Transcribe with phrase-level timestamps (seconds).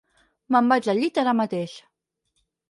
[0.55, 1.77] Me'n vaig al llit ara mateix.